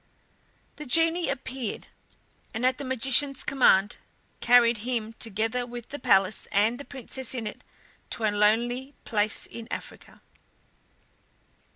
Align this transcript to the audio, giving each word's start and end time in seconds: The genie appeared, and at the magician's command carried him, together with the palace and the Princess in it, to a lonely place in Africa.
The 0.77 0.87
genie 0.87 1.29
appeared, 1.29 1.85
and 2.55 2.65
at 2.65 2.79
the 2.79 2.83
magician's 2.83 3.43
command 3.43 3.97
carried 4.39 4.79
him, 4.79 5.13
together 5.13 5.63
with 5.63 5.89
the 5.89 5.99
palace 5.99 6.47
and 6.51 6.79
the 6.79 6.85
Princess 6.85 7.35
in 7.35 7.45
it, 7.45 7.63
to 8.09 8.23
a 8.23 8.31
lonely 8.31 8.95
place 9.05 9.45
in 9.45 9.67
Africa. 9.69 10.19